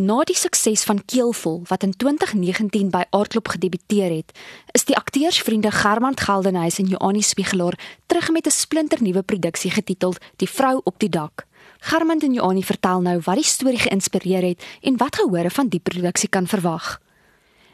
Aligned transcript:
Na 0.00 0.22
die 0.24 0.36
sukses 0.36 0.86
van 0.88 1.02
Keelvol 1.04 1.58
wat 1.68 1.82
in 1.84 1.90
2019 1.92 2.88
by 2.88 3.02
Aardklop 3.12 3.50
gedebuteer 3.52 4.14
het, 4.14 4.30
is 4.72 4.86
die 4.88 4.96
akteursvriende 4.96 5.68
Germand 5.74 6.22
Geldenhuys 6.24 6.78
en 6.80 6.88
Joanie 6.88 7.24
Spiegelaar 7.26 7.76
terug 8.06 8.30
met 8.32 8.46
'n 8.46 8.50
splinternuwe 8.50 9.22
produksie 9.22 9.70
getiteld 9.70 10.18
Die 10.36 10.48
vrou 10.48 10.80
op 10.84 10.98
die 10.98 11.08
dak. 11.08 11.44
Germand 11.78 12.22
en 12.22 12.32
Joanie 12.32 12.64
vertel 12.64 13.00
nou 13.00 13.20
wat 13.24 13.34
die 13.34 13.44
storie 13.44 13.78
geïnspireer 13.78 14.42
het 14.42 14.64
en 14.80 14.96
wat 14.96 15.16
gehore 15.16 15.50
van 15.50 15.68
die 15.68 15.80
produksie 15.80 16.28
kan 16.28 16.46
verwag. 16.46 17.00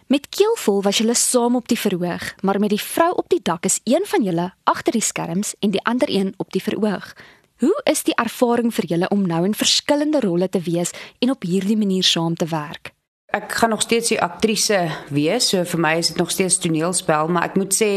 Met 0.06 0.29
Keelvol 0.29 0.82
was 0.82 0.98
julle 0.98 1.14
saam 1.14 1.56
op 1.56 1.68
die 1.68 1.79
verhoog, 1.79 2.34
maar 2.43 2.61
met 2.61 2.70
die 2.70 2.80
vrou 2.80 3.12
op 3.14 3.29
die 3.29 3.40
dak 3.43 3.64
is 3.64 3.80
een 3.84 4.02
van 4.04 4.22
julle 4.22 4.52
agter 4.64 4.93
die 4.93 5.02
skerms 5.02 5.54
en 5.58 5.70
die 5.70 5.84
ander 5.84 6.08
een 6.11 6.34
op 6.36 6.52
die 6.52 6.62
verhoog. 6.62 7.12
Hoe 7.57 7.80
is 7.88 8.02
die 8.04 8.12
ervaring 8.20 8.68
vir 8.77 8.84
julle 8.91 9.09
om 9.09 9.23
nou 9.25 9.38
in 9.48 9.54
verskillende 9.56 10.20
rolle 10.20 10.48
te 10.52 10.61
wees 10.61 10.93
en 11.25 11.32
op 11.32 11.46
hierdie 11.48 11.79
manier 11.80 12.05
saam 12.05 12.36
te 12.36 12.45
werk? 12.52 12.93
Ek 13.36 13.52
gaan 13.52 13.73
nog 13.73 13.82
steeds 13.82 14.12
die 14.12 14.20
aktrise 14.23 14.77
wees, 15.12 15.48
so 15.51 15.65
vir 15.66 15.80
my 15.82 15.91
is 15.98 16.09
dit 16.12 16.19
nog 16.20 16.30
steeds 16.30 16.60
toneelspel, 16.62 17.29
maar 17.29 17.48
ek 17.48 17.56
moet 17.59 17.74
sê 17.74 17.88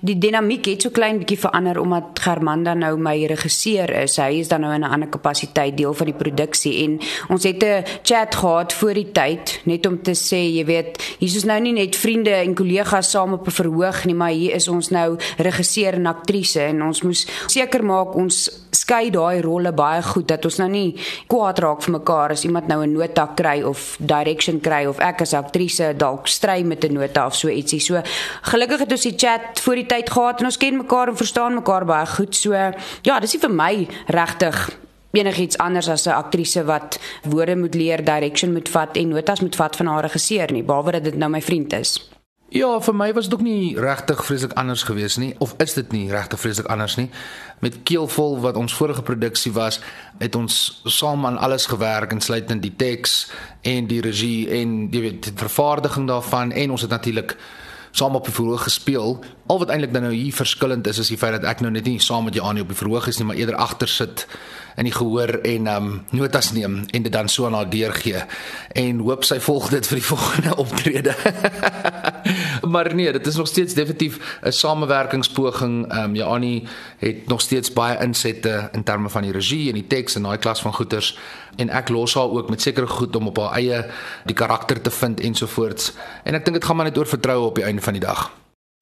die 0.00 0.16
dinamiek 0.18 0.66
het 0.66 0.86
so 0.86 0.94
klein 0.94 1.20
bietjie 1.20 1.36
verander 1.38 1.78
omdat 1.82 2.22
Germanda 2.24 2.72
nou 2.74 2.94
my 2.98 3.12
regisseur 3.30 3.92
is. 4.00 4.16
Hy 4.18 4.40
is 4.40 4.48
dan 4.50 4.64
nou 4.64 4.72
in 4.74 4.82
'n 4.82 4.90
ander 4.90 5.08
kapasiteit 5.08 5.76
deel 5.76 5.94
van 5.94 6.06
die 6.06 6.16
produksie 6.16 6.74
en 6.84 6.98
ons 7.28 7.44
het 7.44 7.62
'n 7.62 7.84
chat 8.02 8.34
gehad 8.34 8.72
voor 8.72 8.94
die 8.94 9.12
tyd 9.12 9.60
net 9.64 9.86
om 9.86 10.02
te 10.02 10.14
sê, 10.14 10.40
jy 10.56 10.64
weet, 10.64 11.16
hier 11.18 11.36
is 11.36 11.44
nou 11.44 11.60
nie 11.60 11.72
net 11.72 11.96
vriende 11.96 12.34
en 12.34 12.54
kollegas 12.54 13.10
saam 13.10 13.32
op 13.32 13.46
'n 13.46 13.50
verhoog 13.50 14.04
nie, 14.06 14.14
maar 14.14 14.32
hier 14.32 14.54
is 14.54 14.68
ons 14.68 14.90
nou 14.90 15.18
regisseur 15.36 15.94
en 15.94 16.06
aktrise 16.06 16.60
en 16.60 16.82
ons 16.82 17.02
moes 17.02 17.26
seker 17.46 17.84
maak 17.84 18.14
ons 18.14 18.50
skei 18.90 19.10
daai 19.14 19.40
rolle 19.44 19.70
baie 19.76 20.02
goed 20.02 20.26
dat 20.26 20.44
ons 20.48 20.58
nou 20.58 20.68
nie 20.70 20.88
kwaad 21.30 21.60
raak 21.62 21.84
vir 21.84 21.94
mekaar 21.94 22.34
as 22.34 22.42
iemand 22.44 22.66
nou 22.68 22.82
'n 22.82 22.92
nota 22.92 23.28
kry 23.36 23.62
of 23.62 23.96
direction 24.00 24.60
kry 24.60 24.84
of 24.86 24.98
ek 24.98 25.22
as 25.22 25.34
aktrise 25.34 25.94
dalk 25.96 26.26
stry 26.26 26.62
met 26.64 26.84
'n 26.84 26.94
nota 26.94 27.26
of 27.26 27.34
so 27.34 27.48
ietsie. 27.48 27.80
So 27.80 28.02
gelukkig 28.42 28.80
het 28.80 28.92
ons 28.92 29.02
die 29.02 29.16
chat 29.16 29.60
voor 29.60 29.74
die 29.74 29.86
tyd 29.86 30.10
gehad 30.10 30.40
en 30.40 30.46
ons 30.46 30.56
ken 30.56 30.76
mekaar 30.76 31.08
en 31.08 31.16
verstaan 31.16 31.54
mekaar 31.54 31.84
baie 31.84 32.06
goed. 32.06 32.34
So 32.34 32.52
ja, 33.02 33.20
dis 33.20 33.32
nie 33.32 33.40
vir 33.40 33.50
my 33.50 33.88
regtig 34.06 34.78
enigiets 35.12 35.58
anders 35.58 35.88
as 35.88 36.06
'n 36.06 36.10
aktrise 36.10 36.64
wat 36.64 36.98
woorde 37.22 37.56
moet 37.56 37.74
leer, 37.74 38.04
direction 38.04 38.52
moet 38.52 38.68
vat 38.68 38.96
en 38.96 39.08
notas 39.08 39.40
moet 39.40 39.56
vat 39.56 39.76
van 39.76 39.86
haar 39.86 40.02
regisseur 40.02 40.52
nie, 40.52 40.62
behalwe 40.62 40.92
dat 40.92 41.04
dit 41.04 41.16
nou 41.16 41.30
my 41.30 41.40
vriend 41.40 41.72
is. 41.72 42.10
Ja, 42.50 42.80
vir 42.82 42.94
my 42.98 43.12
was 43.14 43.28
dit 43.28 43.34
ook 43.34 43.44
nie 43.46 43.78
regtig 43.78 44.24
vreeslik 44.26 44.56
anders 44.58 44.82
gewees 44.82 45.16
nie 45.22 45.34
of 45.38 45.54
is 45.62 45.76
dit 45.76 45.92
nie 45.94 46.08
regtig 46.10 46.40
vreeslik 46.40 46.66
anders 46.66 46.96
nie. 46.98 47.06
Met 47.62 47.76
Keelvol 47.86 48.40
wat 48.42 48.56
ons 48.58 48.74
vorige 48.74 49.04
produksie 49.06 49.52
was, 49.54 49.78
het 50.18 50.34
ons 50.34 50.80
saam 50.84 51.26
aan 51.26 51.38
alles 51.38 51.68
gewerk 51.70 52.10
insluitend 52.10 52.62
die 52.66 52.74
teks 52.76 53.30
en 53.62 53.86
die 53.86 54.00
regie 54.02 54.50
en 54.50 54.88
jy 54.90 55.04
weet 55.04 55.22
die 55.28 55.36
vervaardiging 55.38 56.10
daarvan 56.10 56.50
en 56.50 56.74
ons 56.74 56.82
het 56.82 56.90
natuurlik 56.90 57.36
saam 57.90 58.14
op 58.18 58.26
die 58.26 58.34
verhoog 58.34 58.62
gespeel. 58.66 59.18
Al 59.46 59.58
wat 59.62 59.70
eintlik 59.70 59.94
nou 59.94 60.10
hier 60.10 60.34
verskillend 60.34 60.86
is 60.86 60.98
is 60.98 61.10
die 61.10 61.18
feit 61.18 61.38
dat 61.38 61.46
ek 61.46 61.62
nou 61.62 61.70
net 61.70 61.86
nie 61.86 62.00
saam 62.02 62.26
met 62.26 62.34
Janie 62.34 62.62
op 62.62 62.74
die 62.74 62.78
verhoog 62.78 63.06
is 63.10 63.18
nie, 63.18 63.26
maar 63.30 63.38
eerder 63.38 63.58
agter 63.62 63.88
sit 63.88 64.26
in 64.76 64.86
die 64.86 64.94
gehoor 64.94 65.38
en 65.46 65.66
um 65.70 65.88
notas 66.10 66.52
neem 66.52 66.84
en 66.90 67.02
dit 67.02 67.12
dan 67.12 67.28
so 67.28 67.46
aan 67.46 67.54
haar 67.58 67.70
deurgee 67.70 68.22
en 68.78 69.02
hoop 69.06 69.26
sy 69.26 69.40
volg 69.42 69.70
dit 69.70 69.86
vir 69.86 70.02
die 70.02 70.08
volgende 70.12 70.56
optrede. 70.56 71.14
Maar 72.70 72.94
nee, 72.94 73.12
dit 73.12 73.26
is 73.26 73.36
nog 73.36 73.46
steeds 73.46 73.74
definitief 73.74 74.38
'n 74.42 74.50
samewerkingspoging. 74.50 75.94
Um 75.94 76.14
Janie 76.14 76.68
het 76.98 77.26
nog 77.26 77.40
steeds 77.40 77.72
baie 77.72 77.98
insette 78.00 78.68
in 78.72 78.82
terme 78.82 79.08
van 79.08 79.22
die 79.22 79.32
regie 79.32 79.68
en 79.68 79.74
die 79.74 79.86
teks 79.86 80.14
en 80.14 80.22
daai 80.22 80.38
klas 80.38 80.62
van 80.62 80.74
goeters 80.74 81.18
en 81.56 81.68
ek 81.68 81.88
los 81.88 82.14
haar 82.14 82.30
ook 82.30 82.50
met 82.50 82.62
sekere 82.62 82.86
goed 82.86 83.16
om 83.16 83.26
op 83.26 83.38
haar 83.38 83.52
eie 83.52 83.86
die 84.24 84.34
karakter 84.34 84.80
te 84.80 84.90
vind 84.90 85.20
ensovoorts. 85.20 85.92
En 86.24 86.34
ek 86.34 86.44
dink 86.44 86.56
dit 86.56 86.64
gaan 86.64 86.76
maar 86.76 86.84
net 86.84 86.98
oor 86.98 87.06
vertroue 87.06 87.46
op 87.46 87.54
die 87.54 87.64
einde 87.64 87.82
van 87.82 87.92
die 87.92 88.02
dag. 88.02 88.30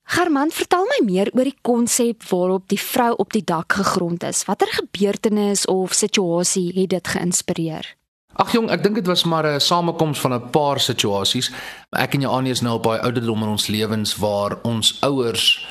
German, 0.09 0.50
vertel 0.50 0.86
my 0.89 1.05
meer 1.05 1.28
oor 1.36 1.44
die 1.44 1.59
konsep 1.61 2.25
waarop 2.31 2.69
die 2.72 2.81
vrou 2.81 3.12
op 3.21 3.32
die 3.32 3.44
dak 3.44 3.72
gegrond 3.72 4.22
is. 4.25 4.44
Watter 4.48 4.71
gebeurtenis 4.72 5.66
of 5.69 5.93
situasie 5.93 6.72
het 6.81 6.91
dit 6.91 7.09
geïnspireer? 7.09 7.97
Ag 8.38 8.53
jong, 8.54 8.69
ek 8.71 8.84
dink 8.84 8.94
dit 8.94 9.09
was 9.10 9.25
maar 9.26 9.47
'n 9.47 9.60
samekoms 9.60 10.21
van 10.21 10.34
'n 10.34 10.50
paar 10.50 10.81
situasies. 10.81 11.50
Ek 11.91 12.15
en 12.15 12.21
Janie 12.21 12.50
is 12.50 12.60
nou 12.60 12.75
op 12.75 12.82
baie 12.82 13.00
ouderdom 13.00 13.43
in 13.43 13.49
ons 13.49 13.66
lewens 13.66 14.16
waar 14.16 14.59
ons 14.62 14.97
ouers 15.00 15.66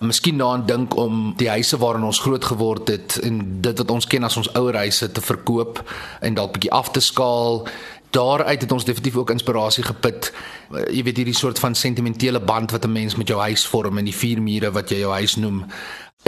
miskien 0.00 0.38
daaraan 0.38 0.66
dink 0.66 0.96
om 0.96 1.32
die 1.36 1.48
huise 1.48 1.78
waarin 1.78 2.02
ons 2.02 2.20
groot 2.20 2.44
geword 2.44 2.88
het 2.88 3.18
en 3.22 3.60
dit 3.60 3.78
wat 3.78 3.90
ons 3.90 4.06
ken 4.06 4.24
as 4.24 4.36
ons 4.36 4.52
ouerhuise 4.54 5.12
te 5.12 5.20
verkoop 5.20 5.82
en 6.20 6.34
dalk 6.34 6.52
bietjie 6.52 6.72
af 6.72 6.90
te 6.90 7.00
skaal 7.00 7.66
daaruit 8.10 8.60
het 8.60 8.72
ons 8.72 8.84
definitief 8.84 9.16
ook 9.16 9.30
inspirasie 9.30 9.84
geput. 9.84 10.32
Jy 10.70 11.02
weet 11.02 11.16
hierdie 11.16 11.36
soort 11.36 11.58
van 11.58 11.74
sentimentele 11.74 12.40
band 12.40 12.70
wat 12.70 12.84
'n 12.84 12.92
mens 12.92 13.16
met 13.16 13.28
jou 13.28 13.40
huis 13.40 13.66
vorm 13.66 13.98
en 13.98 14.04
die 14.04 14.14
vier 14.14 14.42
mure 14.42 14.70
wat 14.70 14.88
jy 14.90 14.98
jou 14.98 15.12
huis 15.12 15.36
noem. 15.36 15.64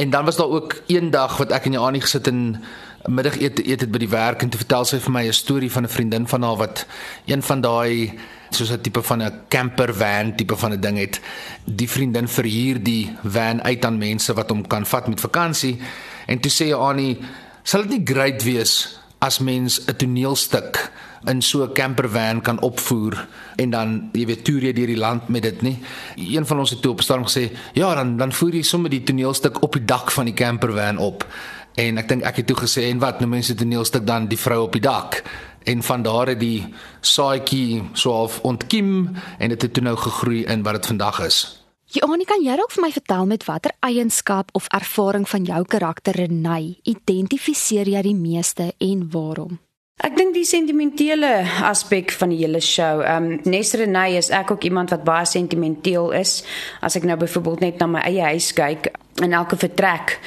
En 0.00 0.10
dan 0.10 0.24
was 0.24 0.36
daar 0.36 0.48
ook 0.48 0.82
een 0.86 1.10
dag 1.10 1.36
wat 1.36 1.50
ek 1.52 1.66
en 1.68 1.72
Janie 1.76 2.00
gesit 2.00 2.26
en 2.26 2.62
middagete 3.04 3.66
eet 3.68 3.80
het 3.84 3.90
by 3.92 4.00
die 4.00 4.08
werk 4.08 4.40
en 4.40 4.48
toe 4.48 4.60
vertel 4.60 4.86
sy 4.88 4.96
vir 5.04 5.12
my 5.12 5.24
'n 5.28 5.36
storie 5.36 5.70
van 5.72 5.84
'n 5.84 5.92
vriendin 5.92 6.28
van 6.28 6.42
haar 6.42 6.56
wat 6.56 6.86
een 7.26 7.42
van 7.42 7.60
daai 7.60 8.16
soos 8.50 8.72
'n 8.72 8.80
tipe 8.80 9.02
van 9.02 9.22
'n 9.22 9.32
camper 9.48 9.94
van 9.94 10.34
tipe 10.36 10.56
van 10.56 10.72
'n 10.72 10.80
ding 10.80 10.98
het. 10.98 11.20
Die 11.64 11.90
vriendin 11.90 12.28
verhuur 12.28 12.82
die 12.82 13.12
van 13.24 13.62
uit 13.62 13.84
aan 13.84 13.98
mense 13.98 14.32
wat 14.34 14.50
hom 14.50 14.66
kan 14.66 14.86
vat 14.86 15.08
met 15.08 15.20
vakansie. 15.20 15.80
En 16.26 16.40
toe 16.40 16.50
sê 16.50 16.66
Janie, 16.66 17.18
sal 17.62 17.82
dit 17.82 17.90
nie 17.90 18.14
great 18.14 18.42
wees 18.42 18.99
as 19.20 19.38
mens 19.38 19.84
'n 19.86 19.96
toneelstuk 19.96 20.90
in 21.24 21.42
so 21.42 21.62
'n 21.62 21.72
campervan 21.72 22.40
kan 22.40 22.60
opvoer 22.60 23.26
en 23.56 23.70
dan 23.70 24.08
jy 24.12 24.26
weet 24.26 24.44
toer 24.44 24.62
jy 24.62 24.72
deur 24.72 24.86
die 24.86 24.96
land 24.96 25.28
met 25.28 25.42
dit 25.42 25.62
nie. 25.62 25.78
Een 26.16 26.46
van 26.46 26.58
ons 26.58 26.70
het 26.70 26.82
toe 26.82 26.92
op 26.92 27.02
storm 27.02 27.24
gesê, 27.24 27.50
"Ja, 27.72 27.94
dan 27.94 28.16
dan 28.16 28.32
voer 28.32 28.54
jy 28.54 28.62
sommer 28.62 28.90
die 28.90 29.02
toneelstuk 29.02 29.62
op 29.62 29.72
die 29.72 29.84
dak 29.84 30.10
van 30.10 30.24
die 30.24 30.34
campervan 30.34 30.98
op." 30.98 31.26
En 31.74 31.98
ek 31.98 32.08
dink 32.08 32.22
ek 32.22 32.36
het 32.36 32.46
toe 32.46 32.56
gesê, 32.56 32.82
"En 32.90 32.98
wat, 32.98 33.20
nou 33.20 33.30
mense 33.30 33.54
toneelstuk 33.54 34.06
dan 34.06 34.26
die 34.26 34.38
vrou 34.38 34.62
op 34.62 34.72
die 34.72 34.80
dak." 34.80 35.22
En 35.64 35.82
van 35.82 36.02
daar 36.02 36.26
het 36.26 36.40
die 36.40 36.74
saadjie 37.00 37.82
so 37.92 38.12
half 38.12 38.40
ontkiem 38.40 39.16
en 39.38 39.48
dit 39.48 39.62
het 39.62 39.72
toe 39.72 39.82
nou 39.82 39.96
gegroei 39.96 40.44
in 40.44 40.62
wat 40.62 40.72
dit 40.72 40.86
vandag 40.86 41.20
is. 41.20 41.59
Joanie, 41.90 42.22
kan 42.22 42.38
jy 42.38 42.54
ook 42.54 42.70
vir 42.70 42.84
my 42.84 42.88
vertel 42.94 43.24
met 43.26 43.44
watter 43.48 43.72
eienskap 43.82 44.52
of 44.54 44.68
ervaring 44.70 45.24
van 45.26 45.42
jou 45.48 45.58
karakter 45.66 46.14
Renay 46.14 46.76
identifiseer 46.86 47.88
jy 47.90 48.02
die 48.06 48.14
meeste 48.14 48.68
en 48.78 49.08
waarom? 49.10 49.56
Ek 49.98 50.14
dink 50.14 50.30
die 50.36 50.46
sentimentele 50.46 51.32
aspek 51.66 52.14
van 52.14 52.30
die 52.30 52.38
hele 52.44 52.60
show. 52.62 53.02
Ehm 53.02 53.26
um, 53.32 53.40
Nesrenay 53.42 54.14
is 54.20 54.30
ek 54.30 54.54
ook 54.54 54.68
iemand 54.70 54.94
wat 54.94 55.02
baie 55.02 55.26
sentimenteel 55.26 56.12
is. 56.14 56.44
As 56.78 56.94
ek 56.94 57.10
nou 57.10 57.18
byvoorbeeld 57.18 57.66
net 57.66 57.82
na 57.82 57.90
my 57.90 58.04
eie 58.06 58.22
huis 58.36 58.52
kyk, 58.54 58.92
in 59.20 59.32
elke 59.32 59.56
vertrek 59.56 60.18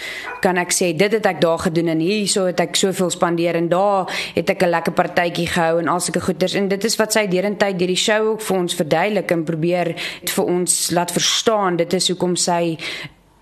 kan 0.42 0.58
ek 0.58 0.74
sê 0.76 0.92
dit 0.98 1.12
het 1.12 1.26
ek 1.26 1.42
daar 1.42 1.59
gedoen 1.59 1.94
en 1.94 2.00
hierso 2.04 2.46
het 2.46 2.59
ek 2.59 2.76
soveel 2.76 3.09
spandeer 3.14 3.56
en 3.56 3.70
daar 3.70 4.12
het 4.36 4.50
ek 4.50 4.64
'n 4.64 4.70
lekker 4.70 4.94
partytjie 4.94 5.48
gehou 5.48 5.80
en 5.80 5.88
al 5.88 6.00
sulke 6.00 6.22
goeders. 6.22 6.54
En 6.54 6.68
dit 6.68 6.84
is 6.84 6.96
wat 6.96 7.14
sy 7.14 7.28
derentyd 7.28 7.80
deur 7.80 7.88
die 7.88 7.96
show 7.96 8.28
ook 8.28 8.42
vir 8.42 8.58
ons 8.58 8.76
verduidelik 8.76 9.32
en 9.32 9.44
probeer 9.44 9.96
vir 10.26 10.46
ons 10.46 10.92
laat 10.92 11.12
verstaan 11.12 11.76
dit 11.76 11.94
is 11.94 12.08
hoekom 12.08 12.36
sy 12.36 12.78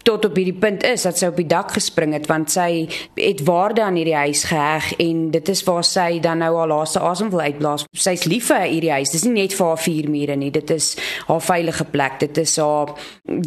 tot 0.04 0.26
op 0.26 0.36
hierdie 0.36 0.58
punt 0.58 0.84
is 0.88 1.06
dat 1.08 1.18
sy 1.20 1.30
op 1.32 1.40
die 1.40 1.48
dak 1.50 1.74
gespring 1.76 2.16
het 2.16 2.28
want 2.30 2.52
sy 2.54 2.88
het 3.20 3.44
waarde 3.48 3.84
aan 3.84 3.98
hierdie 4.00 4.18
huis 4.18 4.44
geheg 4.50 4.92
en 5.04 5.24
dit 5.34 5.52
is 5.54 5.64
waar 5.68 5.86
sy 5.88 6.20
dan 6.24 6.42
nou 6.42 6.52
haar 6.58 6.72
laaste 6.72 7.02
asem 7.06 7.30
wil 7.34 7.44
uitblaas. 7.46 7.86
Sy's 7.94 8.26
lief 8.30 8.50
vir 8.52 8.66
hierdie 8.68 8.94
huis. 8.96 9.12
Dis 9.14 9.26
nie 9.28 9.36
net 9.42 9.56
vir 9.58 9.72
haar 9.72 9.82
vier 9.82 10.10
mure 10.12 10.38
nie. 10.40 10.52
Dit 10.54 10.72
is 10.74 10.94
haar 11.28 11.42
veilige 11.44 11.86
plek. 11.94 12.20
Dit 12.24 12.38
is 12.42 12.56
haar 12.62 12.94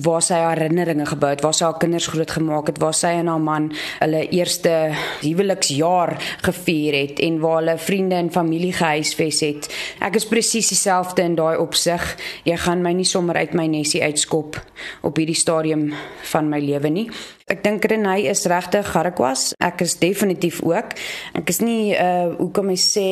waar 0.05 0.25
sy 0.25 0.39
herinneringe 0.41 1.07
gebou 1.11 1.33
het, 1.33 1.43
waar 1.45 1.57
sy 1.57 1.67
haar 1.67 1.81
kinders 1.83 2.09
grootgemaak 2.13 2.71
het, 2.71 2.81
waar 2.83 2.97
sy 2.97 3.15
en 3.21 3.31
haar 3.33 3.43
man 3.43 3.71
hulle 4.01 4.25
eerste 4.35 4.75
huweliksjaar 5.23 6.15
gevier 6.45 6.99
het 6.99 7.23
en 7.25 7.41
waar 7.43 7.61
hulle 7.63 7.77
vriende 7.79 8.19
en 8.21 8.33
familie 8.33 8.73
gehuisves 8.77 9.43
het. 9.45 9.71
Ek 10.05 10.19
is 10.21 10.29
presies 10.29 10.71
dieselfde 10.73 11.25
in 11.25 11.37
daai 11.39 11.57
opsig. 11.61 12.05
Jy 12.49 12.59
gaan 12.67 12.85
my 12.85 12.95
nie 12.97 13.09
sommer 13.09 13.39
uit 13.41 13.55
my 13.57 13.67
nesie 13.71 14.03
uitskop 14.05 14.59
op 15.05 15.19
hierdie 15.21 15.39
stadium 15.39 15.91
van 16.31 16.44
van 16.45 16.53
my 16.53 16.61
lewe 16.61 16.91
nie. 16.91 17.09
Ek 17.45 17.61
dink 17.61 17.85
Renay 17.85 18.23
is 18.31 18.47
regtig 18.49 18.87
Garquas. 18.89 19.51
Ek 19.61 19.83
is 19.85 19.99
definitief 20.01 20.63
ook. 20.65 20.95
Ek 21.37 21.51
is 21.53 21.59
nie 21.61 21.93
uh 21.93 22.33
hoe 22.39 22.49
kom 22.57 22.71
ek 22.73 22.81
sê 22.81 23.05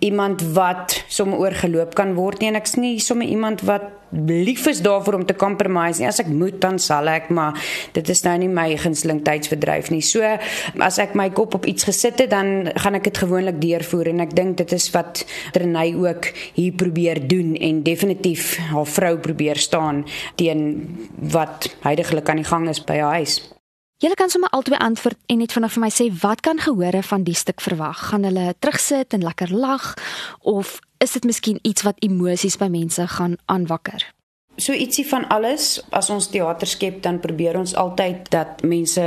iemand 0.00 0.40
wat 0.56 0.96
sommer 1.12 1.42
oorgeloop 1.44 1.92
kan 1.98 2.14
word 2.16 2.40
nie 2.40 2.48
en 2.48 2.56
ek's 2.56 2.78
nie 2.80 2.96
sommer 3.04 3.28
iemand 3.28 3.60
wat 3.68 3.84
lief 4.16 4.64
is 4.66 4.80
daarvoor 4.80 5.20
om 5.20 5.26
te 5.28 5.36
compromise 5.36 6.00
nie. 6.00 6.08
As 6.08 6.22
ek 6.24 6.32
moet 6.32 6.56
dan 6.64 6.80
sal 6.80 7.12
ek, 7.12 7.28
maar 7.28 7.60
dit 7.92 8.08
is 8.08 8.24
nou 8.24 8.34
nie 8.40 8.48
my 8.48 8.66
gunsteling 8.80 9.20
tydsverdryf 9.28 9.92
nie. 9.92 10.00
So 10.00 10.24
as 10.80 10.96
ek 11.04 11.12
my 11.12 11.28
kop 11.28 11.60
op 11.60 11.68
iets 11.68 11.84
gesit 11.84 12.24
het, 12.24 12.32
dan 12.32 12.72
gaan 12.80 12.96
ek 12.96 13.10
dit 13.12 13.22
gewoonlik 13.26 13.60
deurvoer 13.60 14.14
en 14.14 14.24
ek 14.24 14.34
dink 14.40 14.56
dit 14.64 14.72
is 14.72 14.88
wat 14.96 15.26
Renay 15.52 15.92
ook 16.00 16.32
hier 16.56 16.72
probeer 16.72 17.20
doen 17.28 17.52
en 17.60 17.84
definitief 17.84 18.56
haar 18.72 18.88
vrou 18.88 19.14
probeer 19.20 19.60
staan 19.60 20.06
teen 20.40 20.68
wat 21.20 21.68
heidaglik 21.84 22.32
aan 22.32 22.40
die 22.40 22.50
gang 22.56 22.70
is 22.72 22.80
by 22.80 23.02
haar 23.04 23.20
huis. 23.20 23.42
Julle 24.00 24.14
kan 24.16 24.30
sommer 24.32 24.48
albei 24.56 24.78
antwoord 24.80 25.18
en 25.28 25.42
net 25.42 25.52
vinnig 25.52 25.74
vir 25.74 25.82
my 25.82 25.88
sê 25.92 26.06
wat 26.22 26.40
kan 26.40 26.56
gehore 26.56 27.02
van 27.04 27.24
die 27.26 27.36
stuk 27.36 27.60
verwag? 27.60 27.98
Gaan 28.08 28.22
hulle 28.24 28.54
terugsit 28.56 29.12
en 29.12 29.26
lekker 29.26 29.52
lag 29.52 29.90
of 30.40 30.78
is 31.04 31.12
dit 31.12 31.26
miskien 31.28 31.58
iets 31.68 31.84
wat 31.84 32.00
emosies 32.00 32.56
by 32.56 32.70
mense 32.72 33.04
gaan 33.12 33.36
aanwakker? 33.44 34.06
So 34.56 34.72
ietsie 34.72 35.04
van 35.08 35.26
alles. 35.28 35.82
As 35.92 36.08
ons 36.08 36.30
teater 36.32 36.68
skep, 36.68 37.02
dan 37.04 37.20
probeer 37.20 37.58
ons 37.60 37.74
altyd 37.76 38.30
dat 38.32 38.64
mense 38.64 39.04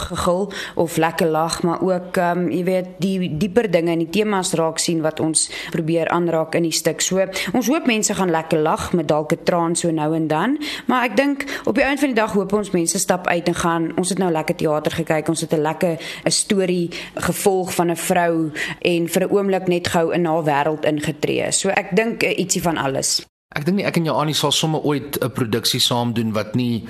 gegil 0.00 0.52
of 0.74 0.96
lekker 0.96 1.26
lag, 1.26 1.62
maar 1.62 1.80
ook 1.80 2.16
ehm 2.16 2.38
um, 2.38 2.50
jy 2.50 2.64
weet 2.64 2.86
die 2.98 3.36
dieper 3.36 3.70
dinge 3.70 3.90
en 3.90 3.98
die 3.98 4.10
temas 4.10 4.52
raak 4.52 4.78
sien 4.78 5.00
wat 5.02 5.20
ons 5.20 5.50
probeer 5.70 6.08
aanraak 6.08 6.54
in 6.54 6.62
die 6.62 6.72
stuk. 6.72 7.00
So 7.00 7.26
ons 7.52 7.68
hoop 7.68 7.86
mense 7.86 8.14
gaan 8.14 8.30
lekker 8.30 8.58
lag 8.58 8.92
met 8.92 9.08
dalk 9.08 9.32
'n 9.32 9.44
traan 9.44 9.76
so 9.76 9.90
nou 9.90 10.14
en 10.14 10.26
dan, 10.26 10.58
maar 10.86 11.04
ek 11.04 11.16
dink 11.16 11.44
op 11.64 11.74
die 11.74 11.84
einde 11.84 12.00
van 12.00 12.08
die 12.08 12.20
dag 12.20 12.32
hoop 12.32 12.52
ons 12.52 12.70
mense 12.70 12.98
stap 12.98 13.26
uit 13.26 13.48
en 13.48 13.54
gaan 13.54 13.92
ons 13.96 14.08
het 14.08 14.18
nou 14.18 14.30
lekker 14.30 14.56
teater 14.56 14.92
gekyk, 14.92 15.28
ons 15.28 15.40
het 15.40 15.52
'n 15.52 15.62
lekker 15.62 15.98
'n 16.24 16.30
storie 16.30 16.90
gevolg 17.14 17.74
van 17.74 17.90
'n 17.90 17.96
vrou 17.96 18.50
en 18.80 19.08
vir 19.08 19.22
'n 19.22 19.30
oomblik 19.30 19.66
net 19.66 19.88
gou 19.88 20.12
in 20.12 20.24
haar 20.24 20.44
wêreld 20.44 20.84
ingetree. 20.84 21.52
So 21.52 21.68
ek 21.68 21.96
dink 21.96 22.22
uh, 22.22 22.38
ietsie 22.38 22.62
van 22.62 22.76
alles. 22.76 23.26
Ek 23.50 23.64
dink 23.64 23.76
nie 23.76 23.86
ek 23.86 23.96
en 23.96 24.04
Janie 24.04 24.34
sal 24.34 24.52
sommer 24.52 24.80
ooit 24.80 25.18
'n 25.18 25.32
produksie 25.32 25.80
saam 25.80 26.12
doen 26.12 26.32
wat 26.32 26.54
nie 26.54 26.84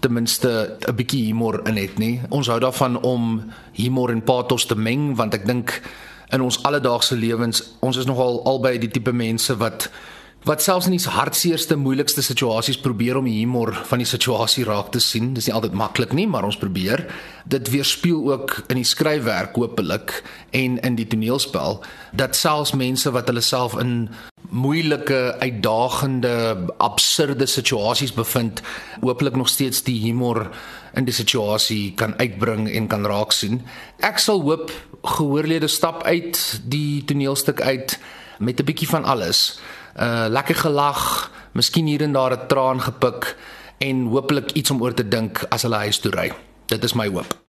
ten 0.00 0.12
minste 0.12 0.76
'n 0.88 0.94
bietjie 0.94 1.24
humor 1.26 1.60
in 1.68 1.76
het 1.76 1.98
nie. 1.98 2.20
Ons 2.28 2.46
hou 2.46 2.60
daarvan 2.60 3.00
om 3.02 3.52
humor 3.72 4.10
en 4.10 4.22
pathos 4.22 4.66
te 4.66 4.76
meng 4.76 5.16
want 5.16 5.34
ek 5.34 5.46
dink 5.46 5.82
in 6.30 6.40
ons 6.40 6.62
alledaagse 6.62 7.16
lewens, 7.16 7.62
ons 7.80 7.96
is 7.96 8.06
nogal 8.06 8.44
albei 8.44 8.78
die 8.78 8.90
tipe 8.90 9.12
mense 9.12 9.56
wat 9.56 9.90
wat 10.46 10.62
selfs 10.62 10.86
in 10.86 10.94
die 10.94 11.10
hartseerste 11.10 11.74
moeilikste 11.74 12.22
situasies 12.22 12.78
probeer 12.78 13.18
om 13.18 13.26
die 13.26 13.40
humor 13.40 13.72
van 13.88 13.98
die 13.98 14.06
situasie 14.06 14.62
raak 14.64 14.92
te 14.94 15.00
sien. 15.02 15.32
Dis 15.34 15.48
nie 15.48 15.54
altyd 15.56 15.74
maklik 15.74 16.12
nie, 16.14 16.26
maar 16.30 16.46
ons 16.46 16.58
probeer. 16.60 17.02
Dit 17.50 17.72
weerspieël 17.72 18.30
ook 18.30 18.54
in 18.70 18.78
die 18.78 18.86
skryfwerk 18.86 19.58
hopelik 19.58 20.20
en 20.54 20.78
in 20.86 20.94
die 20.94 21.08
toneelspel 21.10 21.80
dat 22.14 22.38
selfs 22.38 22.76
mense 22.78 23.10
wat 23.10 23.26
hulle 23.26 23.42
self 23.42 23.74
in 23.82 24.06
moeilike, 24.56 25.36
uitdagende, 25.38 26.56
absurde 26.82 27.46
situasies 27.46 28.14
bevind, 28.16 28.62
hooplik 29.00 29.36
nog 29.36 29.48
steeds 29.52 29.82
die 29.86 29.98
humor 30.00 30.48
in 30.96 31.04
die 31.04 31.14
situasie 31.14 31.92
kan 31.94 32.16
uitbring 32.16 32.68
en 32.72 32.88
kan 32.88 33.04
raak 33.06 33.36
sien. 33.36 33.60
Ek 34.00 34.18
sal 34.22 34.40
hoop 34.46 34.72
gehoorlede 35.04 35.68
stap 35.68 36.02
uit 36.08 36.40
die 36.64 37.04
toneelstuk 37.04 37.60
uit 37.60 37.98
met 38.38 38.60
'n 38.60 38.64
bietjie 38.64 38.88
van 38.88 39.04
alles. 39.04 39.60
Uh 39.96 40.26
lekker 40.28 40.56
gelag, 40.56 41.30
miskien 41.52 41.86
hier 41.86 42.02
en 42.02 42.12
daar 42.12 42.32
'n 42.32 42.46
traan 42.48 42.80
gepik 42.80 43.36
en 43.78 44.06
hooplik 44.06 44.52
iets 44.52 44.70
om 44.70 44.82
oor 44.82 44.94
te 44.94 45.08
dink 45.08 45.44
as 45.48 45.62
hulle 45.62 45.76
huis 45.76 45.98
toe 45.98 46.12
ry. 46.12 46.32
Dit 46.66 46.84
is 46.84 46.94
my 46.94 47.08
hoop. 47.08 47.44